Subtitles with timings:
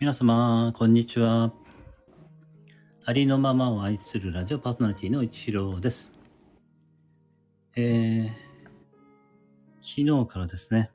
[0.00, 1.52] 皆様、こんにちは。
[3.04, 6.12] ありのままを愛するラジオパーソナリティの一郎です。
[7.74, 8.28] えー、
[9.82, 10.92] 昨日からですね、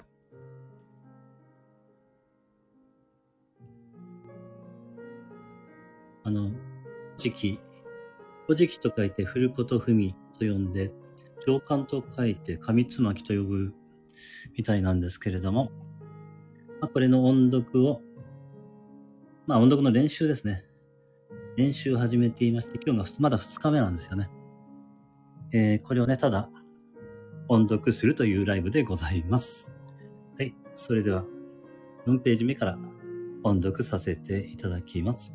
[6.24, 6.52] あの、
[7.18, 7.60] 時期、
[8.48, 10.94] 古事記と書いて、古ことふみと呼んで、
[11.46, 13.74] 上官と書いて、上つまきと呼ぶ
[14.58, 15.72] みたいなんですけれども、
[16.80, 18.02] まあ、これの音読を、
[19.46, 20.66] まあ音読の練習ですね。
[21.58, 24.30] 練習を始めていまして、今日がまだ2日目なんですよね。
[25.52, 26.50] えー、これをね、ただ
[27.48, 29.72] 音読するというライブでございます。
[30.38, 30.56] はい。
[30.76, 31.26] それでは、
[32.08, 32.78] 4ページ目から
[33.44, 35.34] 音読させていただきます。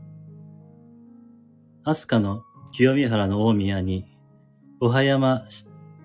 [1.84, 4.06] 飛鳥の清見原の大宮に、
[4.80, 5.42] おは山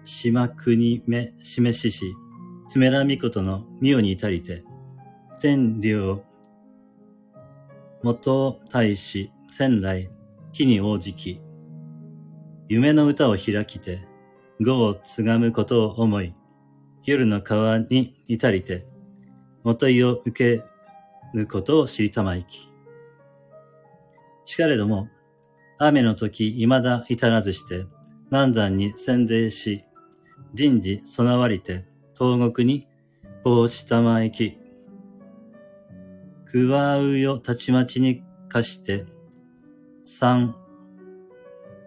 [0.03, 2.13] 島国目示しし、
[2.67, 4.63] つめらみことの御代に至りて、
[5.39, 6.23] 千両、
[8.03, 10.09] 元大使、仙来、
[10.52, 11.41] 木に応じき、
[12.67, 14.05] 夢の歌を開きて、
[14.61, 16.36] 語をつがむことを思い、
[17.05, 18.86] 夜の川に至りて、
[19.63, 20.66] 元いを受け
[21.33, 22.69] ぬことを知りたまいき。
[24.44, 25.08] しかれども、
[25.78, 27.85] 雨の時未だ至らずして、
[28.31, 29.85] 南山に宣伝し、
[30.53, 31.85] 人事備わりて、
[32.19, 32.85] 東国に
[33.45, 34.62] 法したまいき。
[36.54, 39.08] くわうよたちまちにかして、
[40.06, 40.56] 三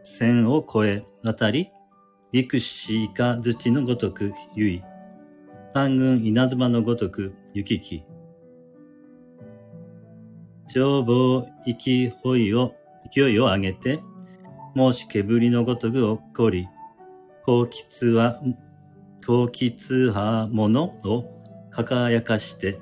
[0.03, 1.70] 線を越え渡り、
[2.33, 4.83] 陸士以下土のごとくゆい、
[5.72, 8.05] 三軍稲妻のごとく行き来。
[10.67, 12.75] 消防行きほいを
[13.14, 14.00] 勢いを上げて、
[14.77, 16.67] 申し煙のごとく起こり、
[17.44, 18.42] 高吉は、
[19.25, 21.25] 高吉派物を
[21.70, 22.81] 輝かして、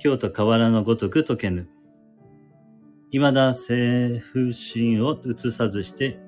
[0.00, 1.68] 京都河原のごとく解けぬ。
[3.10, 6.18] 未だ政府心を移さずして、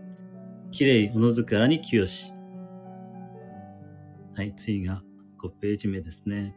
[0.73, 2.35] 綺麗おのずからに清し。
[4.37, 5.03] はい、次が
[5.43, 6.55] 5ページ目ですね。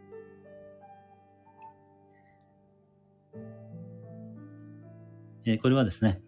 [5.45, 6.21] えー、これはですね、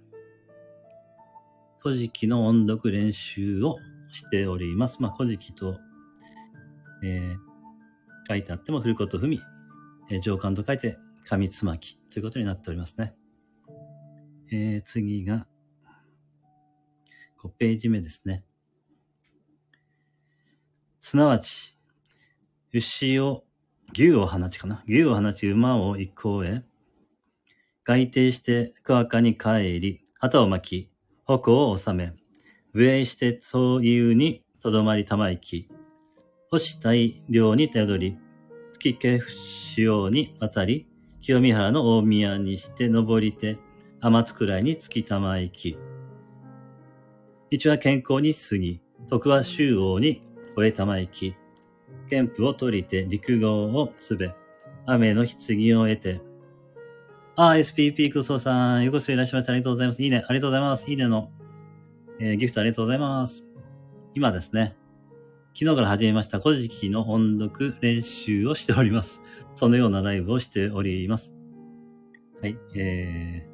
[1.79, 3.75] 古事記の音読練習を
[4.13, 5.01] しております。
[5.01, 5.79] まあ、古事記と、
[7.03, 7.37] えー、
[8.25, 9.41] 書いてあっても、古こと踏み、
[10.09, 13.13] え、上官と書いて、紙つまきということになっておりますね。
[14.51, 15.45] えー、次が、
[17.43, 18.43] 5ページ目ですね。
[21.01, 21.77] すなわち、
[22.73, 23.43] 牛を、
[23.93, 24.83] 牛を放ちかな。
[24.87, 26.63] 牛を放ち馬を一行へ、
[27.83, 30.91] 外定して桑かに帰り、旗を巻き、
[31.25, 32.13] 矛を収め、
[32.73, 35.69] 武衛してそういうにとどまりたまいき、
[36.49, 38.26] 星大量に手取り、
[38.93, 40.87] 月家不使用にあたり、
[41.21, 43.57] 清見原の大宮にして登りて、
[43.99, 45.77] 天津くらいに月たまいき、
[47.51, 50.21] 道は健康に過ぎ、徳は周王に
[50.53, 51.35] 越えたまいき、
[52.09, 54.33] 憲府を取りて陸号をすべ、
[54.85, 56.21] 雨の棺を得て、
[57.35, 59.51] あ、SPP クソさん、ようこそいらっしゃいました。
[59.51, 60.01] ありがとうございます。
[60.01, 60.23] いいね。
[60.27, 60.89] ありがとうございます。
[60.89, 61.29] いいねの、
[62.19, 63.43] えー、ギフトありがとうございます。
[64.15, 64.75] 今ですね、
[65.59, 69.23] 昨日から始めました古事記の音読練習をしております。
[69.55, 71.33] そのようなライブをしております。
[72.43, 73.49] はい、え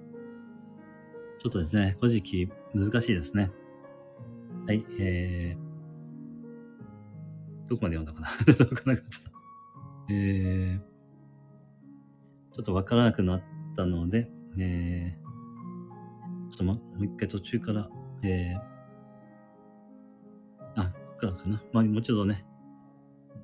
[1.39, 3.51] ー、ちょっとですね、古事記難しいですね。
[4.67, 5.59] はい、えー、
[7.69, 9.01] どこまで読んだかなどこまで
[10.09, 10.79] えー、
[12.53, 13.41] ちょっとわからなくなっ
[13.77, 15.21] たので、えー、
[16.49, 17.89] ちょっともう一回途中から、
[18.23, 18.72] えー、
[21.29, 21.63] あ、ここかな。
[21.71, 22.45] まあ、もうちょっとね、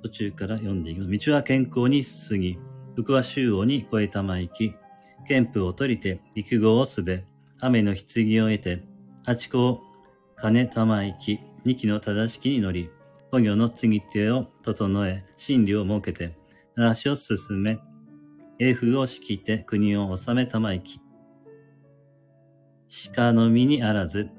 [0.03, 1.11] 途中から読んでいきます。
[1.11, 2.57] 道は健康に過ぎ、
[2.95, 4.73] 福は周王に越えたまいき、
[5.27, 7.25] 憲符を取りて、陸号をすべ、
[7.59, 8.83] 雨の棺を得て、
[9.25, 9.81] 八甲、
[10.35, 12.89] 金玉行き、二期の正しきに乗り、
[13.31, 16.37] 古行の継ぎ手を整え、真理を設けて、
[16.75, 17.79] 鳴らしを進め、
[18.57, 20.99] 英風を敷いて国を治めたまいき。
[23.13, 24.29] 鹿の実にあらず、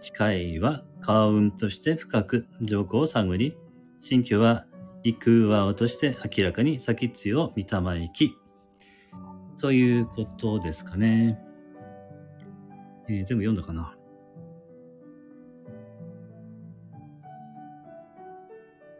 [0.00, 3.56] 誓いは川運として深く上皇を探り、
[4.00, 4.66] 新居は
[5.04, 8.36] 幾和をとして明らかに先津を見たまいき。
[9.58, 11.38] ということですかね。
[13.08, 13.96] えー、全部読んだかな。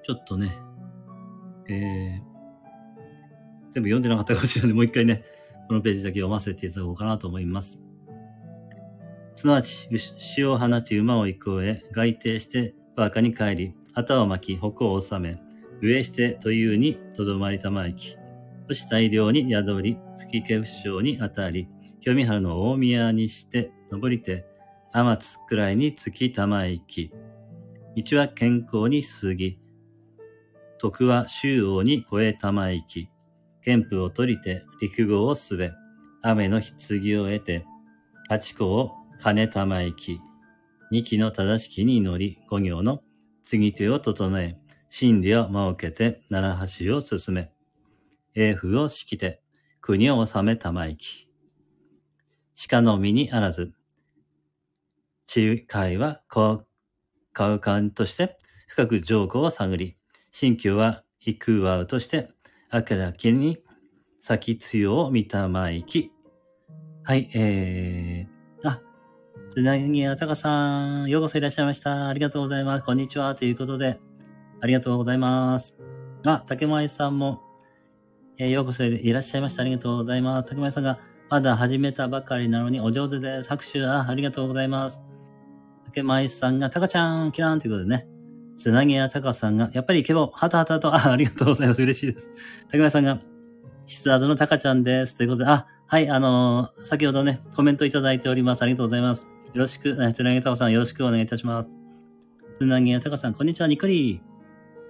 [0.04, 0.56] ちょっとね、
[1.68, 2.28] えー、
[3.72, 5.22] 全部読んでなかったかもしれないので、もう一回ね、
[5.68, 7.78] このページだけ読ませていただこうかなと思います。
[9.38, 15.36] すなわち、牛を放ち馬を行くへ、外定して、若かに帰り、旗を巻き、矛を収め、
[15.80, 18.16] 上してというにとどまりたまいき、
[18.66, 21.68] そし大量に宿り、月毛不将に当たり、
[22.00, 24.44] 清見春の大宮にして、登りて、
[24.92, 27.12] 天津くらいに月玉行き。
[27.94, 29.60] 道は健康に過ぎ、
[30.78, 33.08] 徳は周王に越え玉行き。
[33.62, 35.70] 憲符を取りて、陸号をすべ、
[36.22, 37.64] 雨の棺を得て、
[38.28, 40.20] 八個を金玉行き。
[40.90, 43.02] 二期の正しきに乗り、五行の
[43.44, 44.56] 継ぎ手を整え、
[44.90, 47.50] 真理を設けて、七橋を進め、
[48.34, 49.42] 英風を敷きて、
[49.80, 51.28] 国を治め玉行き。
[52.68, 53.72] 鹿の実にあらず、
[55.26, 56.22] 地界は
[57.32, 59.96] 買う感として深く上皇を探り、
[60.32, 62.30] 新旧は幾わうとして、
[62.72, 63.58] 明らかに
[64.22, 66.12] 先強を見たまいき。
[67.02, 68.37] はい、えー、
[69.58, 72.06] つなぎやたかさん、ようこそいらっしゃいました。
[72.06, 72.84] ありがとうございます。
[72.84, 73.34] こんにちは。
[73.34, 73.98] ということで、
[74.60, 75.74] ありがとうございます。
[76.24, 77.42] あ、竹前さんも、
[78.38, 79.62] えー、ようこそいらっしゃいました。
[79.62, 80.48] ありがとうございます。
[80.48, 83.48] 竹前さんが、まだ始めたばかりなのにお上手です。
[83.48, 85.00] 拍手、あ、ありがとうございます。
[85.86, 88.06] 竹舞さんが、タカちゃん、キラーンということでね。
[88.56, 91.82] つなぎやタカさんが、やっぱりイケボ、ハタハタと、あ、ありがとうございます。
[91.82, 92.28] 嬉しいです。
[92.66, 93.18] 竹舞さんが、
[93.86, 95.16] 質アドのタカちゃんです。
[95.16, 98.62] ということで、あ、はい、あのー、先ほどね、コメントいただいております。
[98.62, 99.26] ありがとうございます。
[99.54, 101.68] よろしく、つなぎやタカさん、よろしくお願いいたします。
[102.58, 104.20] つなぎやタカさん、こんにちは、にっこり。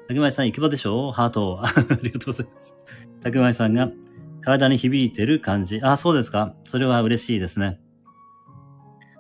[0.09, 1.13] 竹前さん、イケボでしょう？
[1.13, 1.61] ハート。
[1.63, 1.73] あ
[2.03, 2.75] りがとうございます。
[3.23, 3.91] 竹前さんが、
[4.41, 5.81] 体に響いてる感じ。
[5.83, 6.55] あ、そうですか。
[6.65, 7.79] それは嬉しいですね。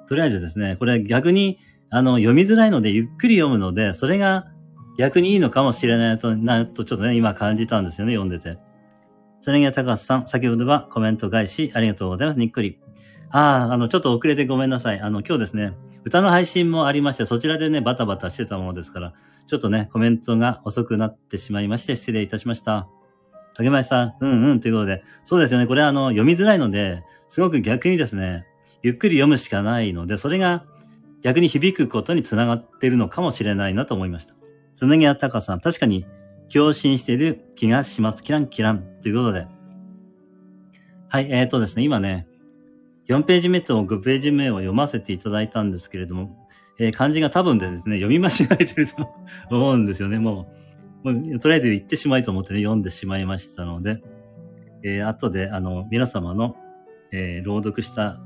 [0.08, 1.58] とりあえずですね、これ逆に、
[1.90, 4.46] あの、読みづらいので、ゆっくり読むので、それが
[4.99, 8.58] 逆にいいのかもしれないと、なとちょっとね、今感じたんですよね、読んでて。
[9.40, 12.40] それが高橋さん、先ほどはコメント返し、ありがとうございます。
[12.40, 12.81] にっくり。
[13.31, 15.01] ああ、あの、ちょっと遅れてごめんなさい。
[15.01, 19.13] あの、今日ですね、歌の配信もありまして、そちらでね、バタバタしてたものですから、
[19.47, 22.89] ちょっとね、コメントが遅くなってしまいまして、失礼いたしました。
[23.55, 28.47] 竹前さん、うんうん、ということで、そうですよね、これあの、読みづらいので、すごく逆にですね、
[28.83, 30.65] ゆっくり読むしかないので、それが
[31.23, 34.35] 逆に響くことにつながっているのかもしれないなと思いました。
[34.77, 36.07] つなぎあたかさん、確かに
[36.53, 38.23] 共振している気がします。
[38.23, 38.85] キランキラン。
[39.03, 39.47] ということで。
[41.09, 42.27] はい、えっ、ー、とですね、今ね、
[43.09, 49.11] 4ページ目と5ページ目を読ませていただいたんですけれども、えー、漢字が多分でですね、読み間違えてると
[49.51, 50.19] 思うんですよね。
[50.19, 50.53] も
[51.05, 54.03] う、もうとりあえず言ってしまいと思ってね、読んでしまいましたので、
[54.83, 56.57] えー、後で、あの、皆様の、
[57.11, 58.21] えー、朗読した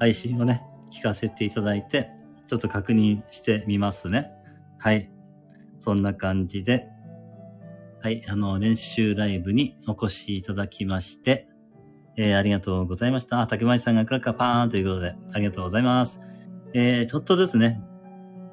[0.00, 2.10] 配信をね、聞かせていただいて、
[2.48, 4.30] ちょっと確認してみますね。
[4.78, 5.10] はい。
[5.78, 6.88] そんな感じで、
[8.00, 11.48] はい、あの、練習ライブにお越しいただきまして、
[12.16, 13.40] えー、ありがとうございました。
[13.40, 16.20] あ、竹前さんがクラッカーパーンということで、ありがとうございます。
[16.74, 17.80] えー、ちょっとですね。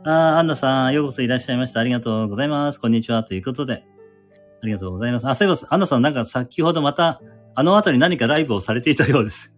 [0.06, 1.82] あ、アンナさん、ようこそいらっしゃいました。
[1.82, 2.80] ありがとうございます。
[2.80, 3.24] こんにちは。
[3.24, 3.84] ということで、
[4.64, 5.28] ありがとうございます。
[5.28, 7.22] あ、そういえば、アンナさんなんか先ほどまた、
[7.56, 9.54] あの後に何かライブをされていたようです。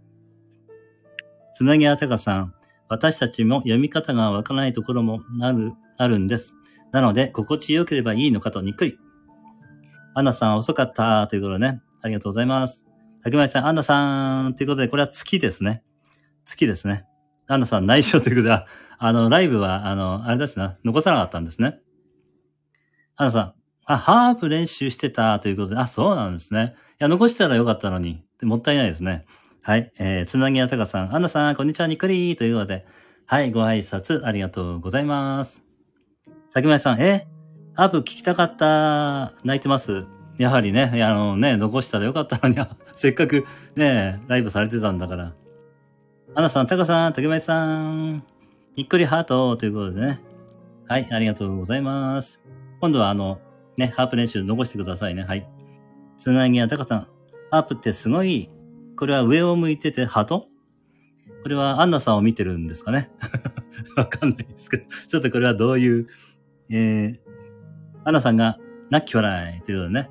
[1.54, 2.54] つなぎあたかさん、
[2.90, 6.54] 私たちも読み方がわからないところもある、あるんです。
[6.92, 8.98] なので、心地よければいいのかとにっくり。
[10.14, 11.82] アンナさん遅かったということでね。
[12.02, 12.91] ありがとうございます。
[13.24, 15.84] 竹林さん、アンナさんということで、これは月ですね。
[16.46, 17.06] 月ですね。
[17.48, 18.66] アンナさん内緒ということで、
[18.98, 20.78] あの、ライブは、あの、あれですね。
[20.84, 21.80] 残さなかったんですね。
[23.16, 23.54] アンナさん、
[23.86, 26.76] あ、ハープ練習してたということで、あ、そうなんですね。
[26.94, 28.24] いや、残してたらよかったのに。
[28.42, 29.26] もったいないですね。
[29.62, 29.92] はい。
[30.00, 32.86] えー、つなぎやたかさん、アンナさん、こんにちは、にっくりということで、
[33.28, 35.62] はい、ご挨拶ありがとうございます。
[36.54, 37.28] 竹前さん、え？
[37.76, 40.06] ハープ聞きたかった、泣いてます。
[40.42, 42.56] やはりね、あのね、残したらよかったのに、
[42.96, 43.46] せっかく
[43.76, 45.34] ね、ライブされてたんだから。
[46.34, 48.24] アナさん、タカさん、竹前さん、
[48.76, 50.20] にっくりハートということでね。
[50.88, 52.42] はい、ありがとうございます。
[52.80, 53.40] 今度はあの、
[53.78, 55.24] ね、ハープ練習残してくださいね。
[55.24, 55.48] はい。
[56.18, 57.08] つなぎやタカさん、
[57.52, 58.50] ハープってすごい
[58.96, 60.48] これは上を向いててハート？
[61.44, 63.12] これはアンナさんを見てるんですかね？
[63.96, 66.08] わかんないですけど、ちょっとこれはどういう、
[66.70, 67.20] えー、
[68.06, 68.58] アンナさんが
[68.90, 70.10] ナッキ笑いということでね。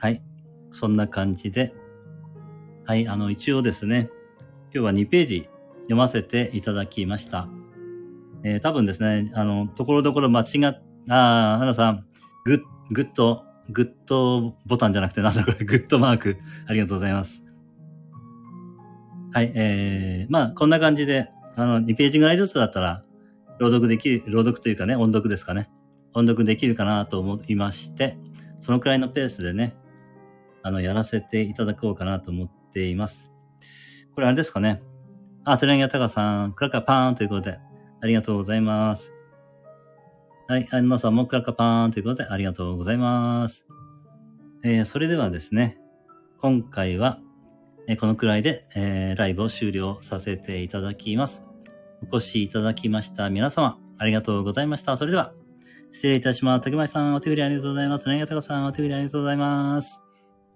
[0.00, 0.22] はい。
[0.70, 1.74] そんな感じで。
[2.84, 4.10] はい、あの、一応ですね、
[4.72, 5.48] 今日は2ページ
[5.82, 7.48] 読ませていただきました。
[8.44, 12.06] えー、多分ですね、あの、ところどころ間違っ、あー、アナさん、
[12.44, 12.60] グッ、
[12.92, 16.36] グッド、グッドボタンじゃなくてなんだこれ、グッドマーク。
[16.68, 17.42] ありがとうございます。
[19.32, 23.02] はい、えー、まあ、こんな感じで、あの、2ページぐらいずつだったら、
[23.58, 25.68] 朗読できる、朗読というかね、音読ですかね。
[26.14, 28.16] 音読できるかなと思いまして、
[28.60, 29.76] そのくらいのペースでね、
[30.68, 33.32] あの、やらせていただこうかなと思っています。
[34.14, 34.82] これあれですかね。
[35.44, 37.58] あ、それがたかさん、クラッカーパーンということで、
[38.00, 39.12] ありがとうございます。
[40.46, 43.66] はい、アンナさんもクラッカーパーンということで、ありがとうございます。
[44.62, 45.78] えー、それではですね、
[46.36, 47.20] 今回は、
[47.86, 51.42] えこのくらいで、えー、ライブを終了させていただきます。
[52.02, 54.96] お越しいただきました皆様、ありがとうございました。
[54.96, 55.32] それでは、
[55.92, 56.64] 失礼いたします。
[56.64, 58.08] 竹前さん、お手振りありがとうございます。
[58.08, 60.02] ねがたかさん、お手振りありがとうございます。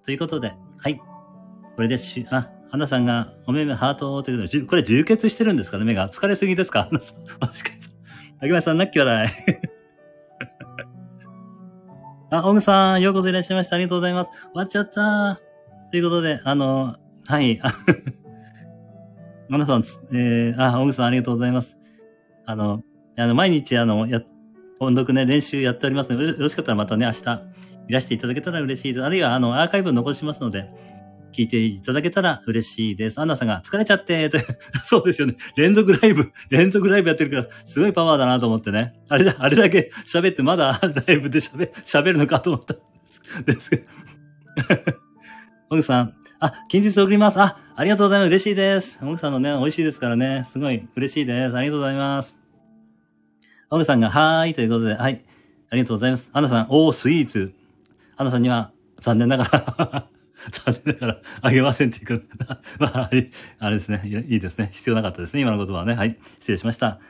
[0.04, 1.00] ということで、はい。
[1.76, 5.84] これでし、あ、花さんが、お目目ハートということで、これ充血してるんですかね？
[5.84, 6.08] 目が。
[6.08, 6.84] 疲れすぎですか？
[6.84, 7.18] 花さん。
[7.20, 7.94] もしかして。
[8.40, 9.30] 竹前さん、なっき笑い。
[12.30, 13.76] あ、オグさん、ようこそいらっしゃいました。
[13.76, 14.30] ありがとうございます。
[14.30, 15.38] 終わっちゃった
[15.90, 17.60] ということで、あの、はい。
[19.50, 19.82] 皆さん、
[20.14, 21.76] えー、あ、オグさんありがとうございます。
[22.46, 22.82] あの、
[23.18, 24.22] あの、毎日、あの、や、
[24.80, 27.42] 音読ね、練習やっておりますので、よろしかったらまたね、明日、
[27.92, 29.04] いらしていただけたら嬉しいです。
[29.04, 30.66] あるいは、あの、アーカイブ残しますので、
[31.32, 33.20] 聞いていただけたら嬉しいです。
[33.20, 34.30] アンナさんが疲れちゃって、
[34.82, 35.36] そうですよね。
[35.58, 38.94] 連続ライブ、連続ライブやってるから、すごいパワーだなと思ってね。
[39.10, 43.82] あれだ、あれだけ喋ってまだライブで喋、喋るのかと思ったんですけど。
[45.68, 47.38] オグさん、あ、近日送ります。
[47.38, 48.28] あ、ありがとうございます。
[48.28, 48.98] 嬉しいです。
[49.02, 50.44] オグさんのね、美味しいですからね。
[50.46, 51.56] すごい嬉しいです。
[51.56, 52.38] ありがとうございます。
[53.68, 55.24] オグさんが、はーい、ということで、はい。
[55.72, 56.28] ありがとうございます。
[56.34, 57.54] アンナさん、おー、スイーツ。
[58.22, 60.08] アンナさんには、残念ながら
[60.52, 63.10] 残念ながら、あげませんっていうか まあ、
[63.58, 64.36] あれですねい。
[64.36, 64.68] いですね。
[64.72, 65.40] 必要なかったですね。
[65.40, 65.94] 今の言葉はね。
[65.94, 66.18] はい。
[66.38, 67.00] 失礼しました。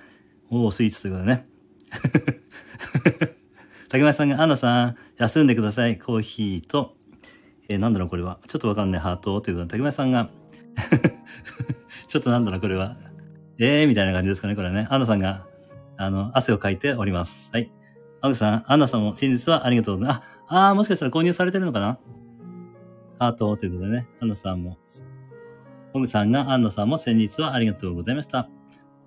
[0.48, 1.44] おー、スイーツということでね。
[3.90, 5.98] 竹前さんが、アンナさん、休んでください。
[5.98, 6.96] コーヒーと、
[7.68, 8.38] えー、なんだろう、これは。
[8.48, 10.30] ちょっとわかんない、ハートということで、竹前さんが
[12.08, 12.96] ちょっとなんだろう、これは。
[13.58, 14.86] えー、みたいな感じですかね、これはね。
[14.88, 15.44] アンナさんが、
[15.98, 17.50] あの、汗をかいております。
[17.52, 17.70] はい。
[18.24, 20.22] アグさん、アンナさんも真実はありがとうございます。
[20.22, 21.98] あ、あー、もしかしたら購入されてるのかな？
[23.18, 24.76] ハートということでね、アンナさんも、
[25.94, 28.50] オグさんがアンナさんも先日はありがとうございました。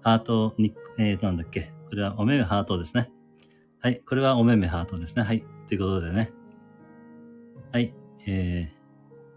[0.02, 1.72] ハートに、えー、なんだっけ？
[1.88, 3.12] これはおめめハートですね。
[3.80, 4.02] はい。
[4.08, 5.22] これはおめめハートですね。
[5.22, 5.46] はい。
[5.68, 6.34] ということでね。
[7.72, 7.94] はい。
[8.26, 8.72] え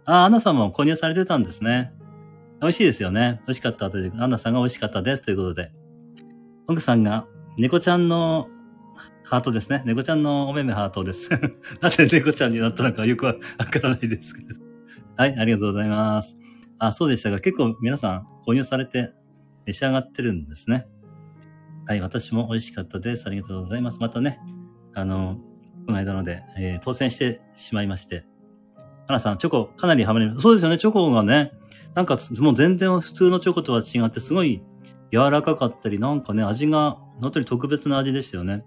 [0.06, 1.92] ー、あ、アンナさんも購入されてたんですね。
[2.62, 3.42] 美味しいですよね。
[3.46, 5.72] 美味しかったという、アンナさんが美味しかったですということで。
[6.68, 7.26] 奥さんが、
[7.58, 8.48] 猫ちゃんの
[9.28, 9.82] ハートですね。
[9.84, 11.28] 猫ちゃんのおめめハートです。
[11.82, 14.54] なぜ猫ちゃんになったのかよくわからないですけど。
[15.18, 16.38] はい、ありがとうございます。
[16.78, 19.12] あ、そうでしたが、結構皆さん購入されて
[19.66, 20.86] 召し上がってるんですね。
[21.86, 23.26] はい、私も美味しかったです。
[23.26, 23.98] ありがとうございます。
[24.00, 24.40] またね、
[24.94, 25.38] あの、
[25.84, 28.24] この間ので、えー、当選してしまいまして。
[29.06, 31.52] 花さん、チョコかなりハマりそうですよね、チョコがね。
[31.94, 34.62] なんか、もう全然普通のチョコとは違って、すごい
[35.12, 38.64] 柔らかかったり、なんかね、味が、本当に特別な味でしたよね。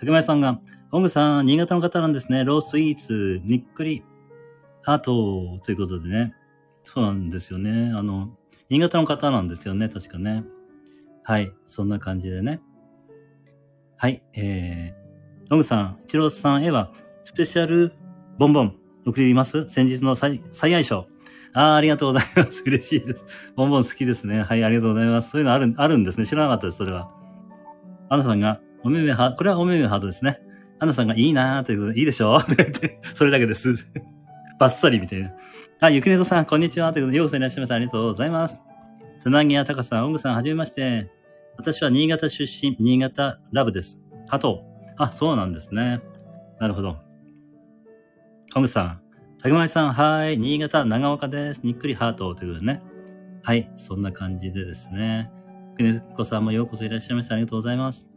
[0.00, 0.58] 竹前さんが、
[0.92, 2.42] オングさん、新潟の方なんですね。
[2.42, 4.02] ロースイーツ、にっくり、
[4.82, 6.34] ハート、ということでね。
[6.82, 7.92] そうなんですよね。
[7.94, 8.30] あの、
[8.70, 10.42] 新潟の方なんですよね、確かね。
[11.22, 11.52] はい。
[11.66, 12.62] そんな感じでね。
[13.98, 14.22] はい。
[14.32, 16.90] えー、オングさん、一郎さんへは、
[17.24, 17.92] スペシャル
[18.38, 18.76] ボンボン、
[19.06, 19.68] 送ります？
[19.68, 21.06] 先日の最、最愛賞。
[21.52, 22.62] ああ、ありがとうございます。
[22.64, 23.24] 嬉しいです。
[23.54, 24.42] ボンボン好きですね。
[24.42, 25.30] はい、ありがとうございます。
[25.30, 26.26] そういうのある、あるんですね。
[26.26, 27.10] 知らなかったです、それは。
[28.08, 30.40] アナさんが、おめめは、これはおめめハートですね。
[30.78, 33.86] アナさんがいいなーということで、いいでしょ と言って、それだけです。
[34.58, 35.32] バッサリみたいな。
[35.80, 36.92] あ、ゆきねこさん、こんにちは。
[36.92, 37.74] ということで、ようこそいらっしゃいませ。
[37.74, 38.60] ありがとうございます。
[39.18, 41.10] つなぎやたかさん、オングさん、はじめまして。
[41.56, 43.98] 私は新潟出身、新潟ラブです。
[44.28, 44.64] ハト。
[44.96, 46.00] あ、そうなんですね。
[46.58, 46.96] なるほど。
[48.56, 49.00] オングさん、
[49.42, 50.38] 竹丸さん、はい。
[50.38, 51.60] 新潟、長岡です。
[51.62, 52.82] にっくりハートということでね。
[53.42, 53.70] はい。
[53.76, 55.30] そんな感じでですね。
[55.76, 57.34] くねこさんもようこそいらっしゃいました。
[57.34, 58.09] ありがとうございます。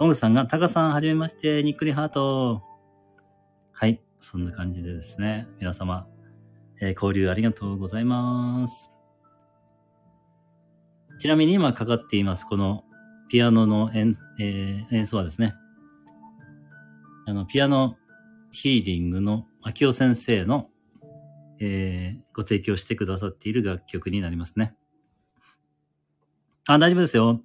[0.00, 2.62] オングさんが、タカさん、はじめまして、にっくりハート。
[3.70, 4.02] はい。
[4.20, 5.46] そんな感じでですね。
[5.60, 6.08] 皆様、
[6.80, 8.90] えー、交流ありがとうございます。
[11.20, 12.84] ちなみに今かかっています、この
[13.28, 15.54] ピアノの演,、えー、演奏はですね、
[17.26, 17.96] あの、ピアノ
[18.50, 20.70] ヒーリングの秋尾先生の、
[21.60, 24.74] えー、ご提供してくださっている楽曲になりますね。
[26.66, 27.40] あ、大丈夫ですよ。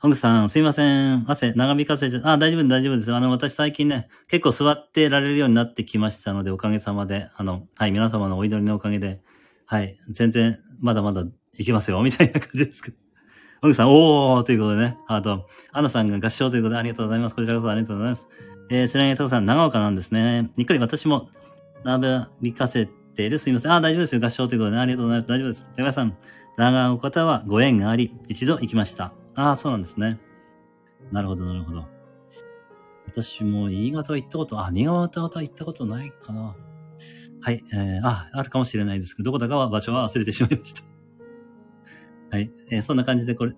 [0.00, 1.24] 本口さん、すいません。
[1.28, 3.12] 汗、長引かせて、あ、大丈夫大丈夫です。
[3.12, 9.20] あの、私最近ね、結構座ってられるようになってきましたので、おかげさまで、あの、はい、皆様のお祈りのおかげで、
[9.66, 11.24] はい、全然、まだまだ
[11.58, 12.96] いきますよ、みたいな感じですけど。
[13.60, 17.34] 本口さん、おーということでね、あと、アナさんが合唱ということでありがとうございます。
[17.34, 18.28] こちらこそありがとうございます。
[18.70, 20.48] えー、セラゲタコさん、長岡なんですね。
[20.56, 21.28] にっくり私も、
[21.82, 23.40] 長引かせている。
[23.40, 23.72] すいません。
[23.72, 24.20] あ、大丈夫ですよ。
[24.20, 25.28] 合唱ということで、ね、ありがとうございます。
[25.28, 25.66] 大丈夫です。
[25.76, 26.16] 皆さん、
[26.56, 29.17] 長岡方はご縁があり、一度行きました。
[29.38, 30.18] ああ、そうなんですね。
[31.12, 31.86] なるほど、なるほど。
[33.06, 36.56] 私も新潟は行ったこと、あ、新潟は行ったことないかな。
[37.40, 40.82] はい、えー、あ、あるかもしれないですけど、どこだかは場所は忘れてしまいました。
[42.30, 43.54] はい、えー、そんな感じでこれ、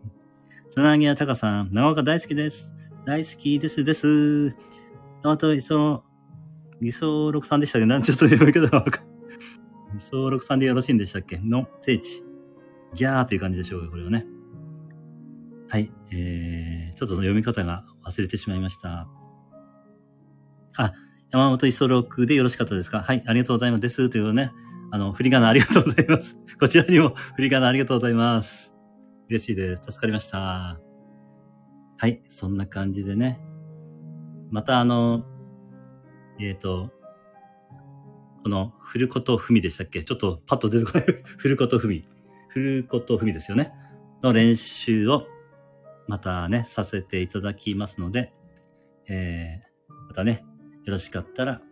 [0.69, 2.75] つなぎやたかさん、長岡大好きです。
[3.07, 4.55] 大好きですです。
[5.23, 6.05] あと、その、
[6.83, 11.39] 理想六さんでしたっけ、なんちょっと読み方がわかん総録さんでよろしいんでしたっけ？
[11.39, 12.23] の聖地。
[12.93, 14.27] ギャーという感じでしょうか、これはね。
[15.71, 15.91] はい。
[16.13, 19.09] えー、ちょっと読み方が忘れてしまいました。
[20.77, 20.93] あ、
[21.31, 23.03] 山本一層録でよろしかったですか？
[23.03, 23.81] はい、ありがとうございます。
[23.81, 24.11] です。
[24.11, 24.51] というね、
[24.91, 26.37] あの、振り仮名ありがとうございます。
[26.59, 28.75] こちらにも振り仮名ありがとうございます。
[29.29, 29.83] 嬉しいです。
[29.85, 30.81] 助かりました。
[31.99, 33.39] はい、そんな感じでね。
[34.51, 35.25] またあの、
[36.41, 36.91] えっ、ー、と、
[38.43, 40.03] この、振ることふみでしたっけ？
[40.03, 41.07] ちょっとパッと出てこない。
[41.39, 42.09] 振ることふみ。
[42.49, 43.73] 振ることふみですよね。
[44.23, 45.29] の練習を、
[46.11, 48.33] またね、させていただきますので、
[49.09, 50.45] えー、またね、
[50.85, 51.63] よろしかったら、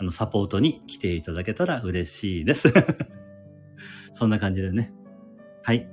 [0.00, 2.74] あの、サポートに来ていただけたら嬉しいです。
[4.14, 4.92] そんな感じでね。
[5.62, 5.88] はい。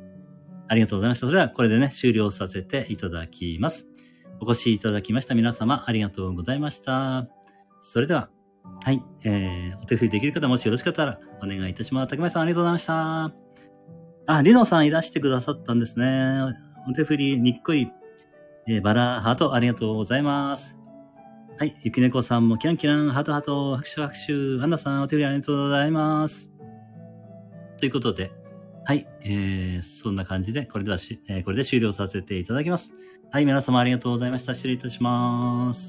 [0.67, 1.27] ありがとうございました。
[1.27, 3.87] それではこれでね、終了させていただきます。
[4.41, 7.27] お越しいただきました皆様、ありがとうございました。
[7.81, 8.31] それでは、
[8.83, 12.09] はい、えー、お手振りできる方もしよろしかったらお願いいたします。
[12.09, 13.31] 竹前さんありがとうございました。
[14.25, 16.68] あ、リノさんいらしてくださったんですね。
[16.89, 17.91] お手振りにっこり、
[18.67, 20.75] えー、バラハートありがとうございます。
[21.59, 24.13] はい、ゆきねこさんもキャンキャン、ハートハート、拍手拍
[24.57, 26.49] 手、アンナさんお手振りありがとうございます。
[27.77, 28.31] ということで、
[28.85, 32.91] はい、えー、そんな感じで、これではし、えー、これで終了させていただきます。
[33.29, 34.55] はい、皆様ありがとうございました。
[34.55, 35.77] 失礼いたします。